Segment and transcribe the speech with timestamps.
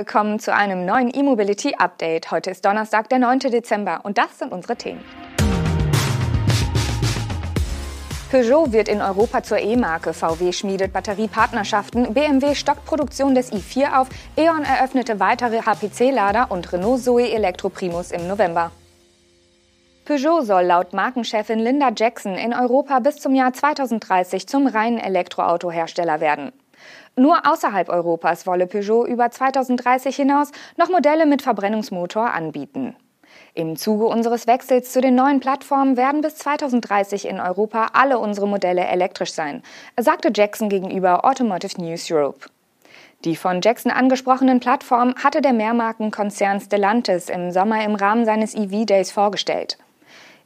[0.00, 2.30] Willkommen zu einem neuen E-Mobility Update.
[2.30, 3.40] Heute ist Donnerstag, der 9.
[3.40, 5.04] Dezember und das sind unsere Themen.
[8.30, 14.08] Peugeot wird in Europa zur E-Marke, VW schmiedet Batteriepartnerschaften, BMW stockt Produktion des i4 auf,
[14.36, 18.70] E.ON eröffnete weitere HPC-Lader und Renault Zoe Elektroprimus im November.
[20.04, 26.20] Peugeot soll laut Markenchefin Linda Jackson in Europa bis zum Jahr 2030 zum reinen Elektroautohersteller
[26.20, 26.52] werden.
[27.18, 32.94] Nur außerhalb Europas wolle Peugeot über 2030 hinaus noch Modelle mit Verbrennungsmotor anbieten.
[33.54, 38.46] Im Zuge unseres Wechsels zu den neuen Plattformen werden bis 2030 in Europa alle unsere
[38.46, 39.64] Modelle elektrisch sein,
[39.98, 42.46] sagte Jackson gegenüber Automotive News Europe.
[43.24, 48.84] Die von Jackson angesprochenen Plattformen hatte der Mehrmarkenkonzern Stellantis im Sommer im Rahmen seines EV
[48.84, 49.76] Days vorgestellt.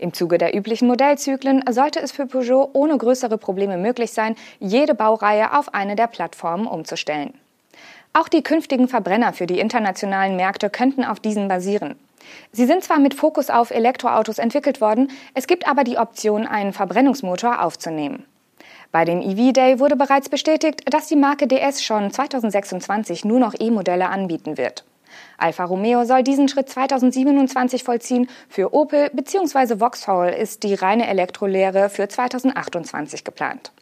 [0.02, 4.96] Im Zuge der üblichen Modellzyklen sollte es für Peugeot ohne größere Probleme möglich sein, jede
[4.96, 7.34] Baureihe auf eine der Plattformen umzustellen.
[8.12, 11.94] Auch die künftigen Verbrenner für die internationalen Märkte könnten auf diesen basieren.
[12.50, 16.72] Sie sind zwar mit Fokus auf Elektroautos entwickelt worden, es gibt aber die Option, einen
[16.72, 18.26] Verbrennungsmotor aufzunehmen.
[18.90, 23.54] Bei dem EV Day wurde bereits bestätigt, dass die Marke DS schon 2026 nur noch
[23.56, 24.84] E-Modelle anbieten wird.
[25.38, 28.28] Alfa Romeo soll diesen Schritt 2027 vollziehen.
[28.48, 29.78] Für Opel bzw.
[29.78, 33.72] Vauxhall ist die reine Elektrolehre für 2028 geplant.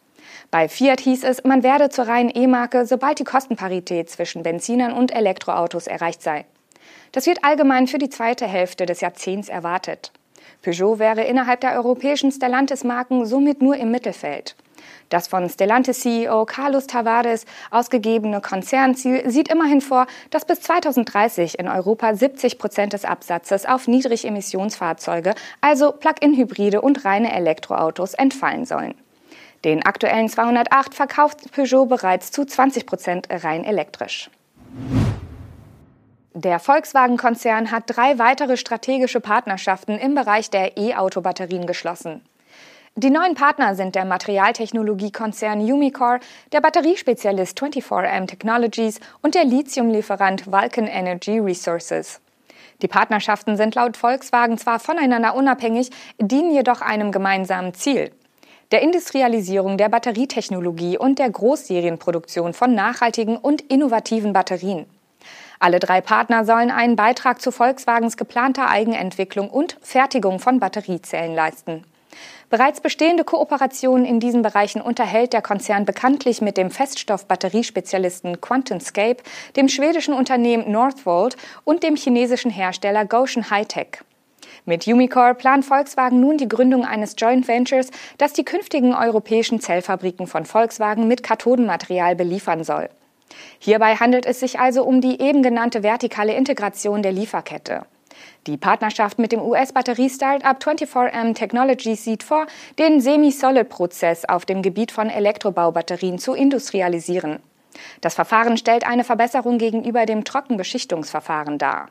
[0.51, 5.15] Bei Fiat hieß es, man werde zur reinen E-Marke, sobald die Kostenparität zwischen Benzinern und
[5.15, 6.45] Elektroautos erreicht sei.
[7.13, 10.13] Das wird allgemein für die zweite Hälfte des Jahrzehnts erwartet.
[10.63, 14.57] Peugeot wäre innerhalb der europäischen Stellantis-Marken somit nur im Mittelfeld.
[15.09, 22.15] Das von Stellantis-CEO Carlos Tavares ausgegebene Konzernziel sieht immerhin vor, dass bis 2030 in Europa
[22.15, 28.95] 70 Prozent des Absatzes auf Niedrigemissionsfahrzeuge, also Plug-in-Hybride und reine Elektroautos, entfallen sollen.
[29.65, 34.31] Den aktuellen 208 verkauft Peugeot bereits zu 20 Prozent rein elektrisch.
[36.33, 42.23] Der Volkswagen-Konzern hat drei weitere strategische Partnerschaften im Bereich der E-Auto-Batterien geschlossen.
[42.97, 46.19] Die neuen Partner sind der Materialtechnologiekonzern Umicore,
[46.53, 52.21] der Batteriespezialist 24M Technologies und der Lithiumlieferant Vulcan Energy Resources.
[52.83, 58.11] Die Partnerschaften sind laut Volkswagen zwar voneinander unabhängig, dienen jedoch einem gemeinsamen Ziel,
[58.73, 64.87] der Industrialisierung der Batterietechnologie und der Großserienproduktion von nachhaltigen und innovativen Batterien.
[65.61, 71.85] Alle drei Partner sollen einen Beitrag zu Volkswagens geplanter Eigenentwicklung und Fertigung von Batteriezellen leisten.
[72.49, 79.23] Bereits bestehende Kooperationen in diesen Bereichen unterhält der Konzern bekanntlich mit dem Feststoff-Batteriespezialisten QuantumScape,
[79.57, 83.99] dem schwedischen Unternehmen Northvolt und dem chinesischen Hersteller Goshen Hightech.
[84.65, 90.27] Mit Umicore plant Volkswagen nun die Gründung eines Joint Ventures, das die künftigen europäischen Zellfabriken
[90.27, 92.89] von Volkswagen mit Kathodenmaterial beliefern soll.
[93.59, 97.87] Hierbei handelt es sich also um die eben genannte vertikale Integration der Lieferkette.
[98.47, 102.47] Die Partnerschaft mit dem US-Batterie-Startup 24M Technologies sieht vor,
[102.79, 107.41] den Semi-Solid-Prozess auf dem Gebiet von Elektrobaubatterien zu industrialisieren.
[108.01, 111.89] Das Verfahren stellt eine Verbesserung gegenüber dem Trockenbeschichtungsverfahren dar.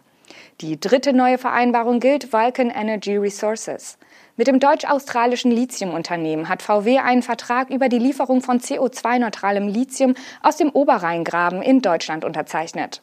[0.62, 3.98] Die dritte neue Vereinbarung gilt Vulcan Energy Resources.
[4.36, 10.58] Mit dem deutsch-australischen Lithiumunternehmen hat VW einen Vertrag über die Lieferung von CO2-neutralem Lithium aus
[10.58, 13.02] dem Oberrheingraben in Deutschland unterzeichnet.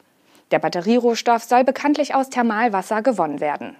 [0.52, 3.76] Der Batterierohstoff soll bekanntlich aus Thermalwasser gewonnen werden.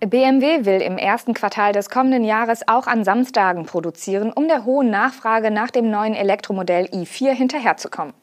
[0.00, 4.88] BMW will im ersten Quartal des kommenden Jahres auch an Samstagen produzieren, um der hohen
[4.88, 8.14] Nachfrage nach dem neuen Elektromodell i4 hinterherzukommen.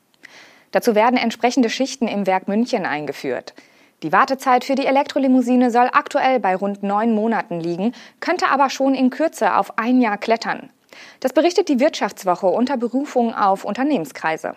[0.71, 3.53] Dazu werden entsprechende Schichten im Werk München eingeführt.
[4.03, 8.95] Die Wartezeit für die Elektrolimousine soll aktuell bei rund neun Monaten liegen, könnte aber schon
[8.95, 10.69] in Kürze auf ein Jahr klettern.
[11.19, 14.55] Das berichtet die Wirtschaftswoche unter Berufung auf Unternehmenskreise.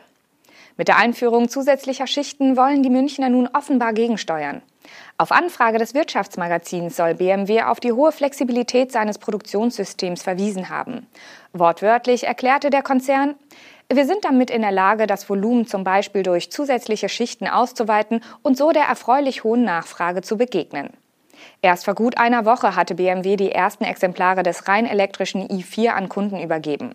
[0.76, 4.62] Mit der Einführung zusätzlicher Schichten wollen die Münchner nun offenbar gegensteuern.
[5.18, 11.06] Auf Anfrage des Wirtschaftsmagazins soll BMW auf die hohe Flexibilität seines Produktionssystems verwiesen haben.
[11.52, 13.34] Wortwörtlich erklärte der Konzern,
[13.92, 18.56] wir sind damit in der Lage, das Volumen zum Beispiel durch zusätzliche Schichten auszuweiten und
[18.56, 20.90] so der erfreulich hohen Nachfrage zu begegnen.
[21.60, 26.08] Erst vor gut einer Woche hatte BMW die ersten Exemplare des rein elektrischen i4 an
[26.08, 26.94] Kunden übergeben.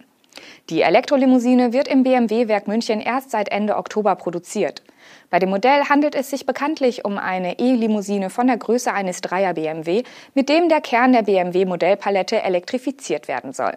[0.70, 4.84] Die Elektrolimousine wird im BMW-Werk München erst seit Ende Oktober produziert.
[5.30, 9.54] Bei dem Modell handelt es sich bekanntlich um eine E-Limousine von der Größe eines Dreier
[9.54, 10.04] BMW,
[10.34, 13.74] mit dem der Kern der BMW-Modellpalette elektrifiziert werden soll.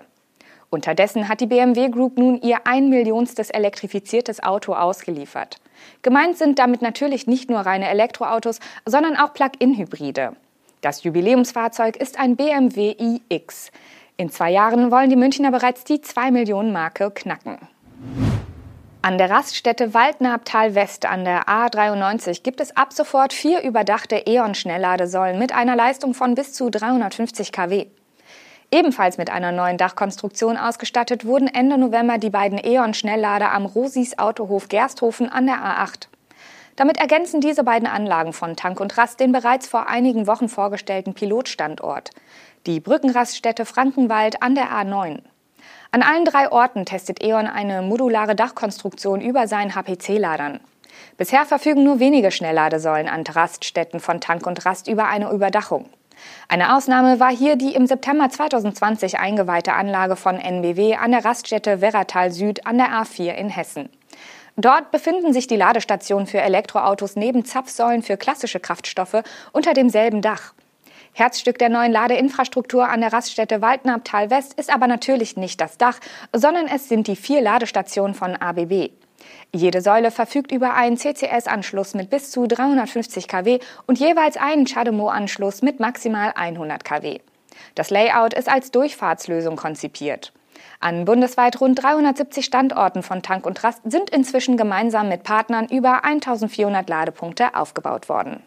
[0.70, 5.56] Unterdessen hat die BMW Group nun ihr ein Millionstes elektrifiziertes Auto ausgeliefert.
[6.02, 10.32] Gemeint sind damit natürlich nicht nur reine Elektroautos, sondern auch Plug-in-Hybride.
[10.80, 12.94] Das Jubiläumsfahrzeug ist ein BMW
[13.30, 13.72] iX.
[14.20, 17.56] In zwei Jahren wollen die Münchner bereits die 2 Millionen Marke knacken.
[19.00, 25.38] An der Raststätte Waldnabtal West an der A93 gibt es ab sofort vier überdachte E.ON-Schnellladesäulen
[25.38, 27.86] mit einer Leistung von bis zu 350 kW.
[28.72, 34.68] Ebenfalls mit einer neuen Dachkonstruktion ausgestattet wurden Ende November die beiden E.ON-Schnelllader am Rosis Autohof
[34.68, 36.08] Gersthofen an der A8.
[36.74, 41.14] Damit ergänzen diese beiden Anlagen von Tank und Rast den bereits vor einigen Wochen vorgestellten
[41.14, 42.10] Pilotstandort,
[42.66, 45.20] die Brückenraststätte Frankenwald an der A9.
[45.90, 50.60] An allen drei Orten testet E.ON eine modulare Dachkonstruktion über seinen HPC-Ladern.
[51.16, 55.88] Bisher verfügen nur wenige Schnellladesäulen an Raststätten von Tank und Rast über eine Überdachung.
[56.48, 61.80] Eine Ausnahme war hier die im September 2020 eingeweihte Anlage von NBW an der Raststätte
[61.80, 63.88] Werratal Süd an der A4 in Hessen.
[64.56, 69.22] Dort befinden sich die Ladestationen für Elektroautos neben Zapfsäulen für klassische Kraftstoffe
[69.52, 70.52] unter demselben Dach.
[71.12, 75.98] Herzstück der neuen Ladeinfrastruktur an der Raststätte Waldnabtal West ist aber natürlich nicht das Dach,
[76.32, 78.90] sondern es sind die vier Ladestationen von ABB.
[79.52, 85.62] Jede Säule verfügt über einen CCS-Anschluss mit bis zu 350 kW und jeweils einen CHAdeMO-Anschluss
[85.62, 87.18] mit maximal 100 kW.
[87.74, 90.32] Das Layout ist als Durchfahrtslösung konzipiert.
[90.80, 96.04] An bundesweit rund 370 Standorten von Tank und Rast sind inzwischen gemeinsam mit Partnern über
[96.04, 98.42] 1400 Ladepunkte aufgebaut worden.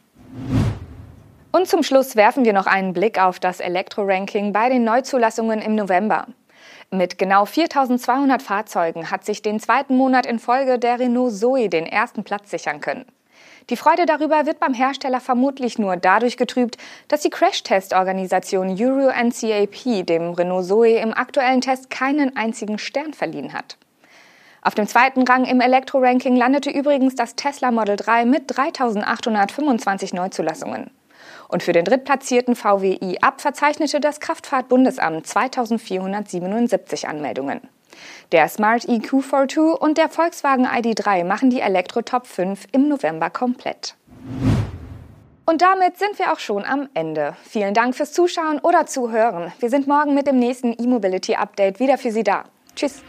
[1.52, 5.76] Und zum Schluss werfen wir noch einen Blick auf das Elektro-Ranking bei den Neuzulassungen im
[5.76, 6.28] November.
[6.92, 11.86] Mit genau 4200 Fahrzeugen hat sich den zweiten Monat in Folge der Renault Zoe den
[11.86, 13.06] ersten Platz sichern können.
[13.70, 16.78] Die Freude darüber wird beim Hersteller vermutlich nur dadurch getrübt,
[17.10, 23.52] dass die Crash-Test-Organisation Euro NCAP dem Renault Zoe im aktuellen Test keinen einzigen Stern verliehen
[23.52, 23.78] hat.
[24.62, 30.92] Auf dem zweiten Rang im Elektro-Ranking landete übrigens das Tesla Model 3 mit 3825 Neuzulassungen.
[31.48, 37.62] Und für den drittplatzierten VW i-Up verzeichnete das Kraftfahrtbundesamt 2477 Anmeldungen.
[38.32, 43.96] Der Smart EQ42 und der Volkswagen ID3 machen die Elektro Top 5 im November komplett.
[45.46, 47.36] Und damit sind wir auch schon am Ende.
[47.44, 49.52] Vielen Dank fürs Zuschauen oder Zuhören.
[49.60, 52.46] Wir sind morgen mit dem nächsten E-Mobility Update wieder für Sie da.
[52.76, 53.04] Tschüss.